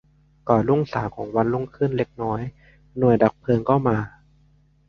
[0.49, 2.41] ก่อนรุ่งสางของวันรุ่งขึ้นเล็กน้อย
[2.97, 3.97] หน่วยดับเพลิงก็มา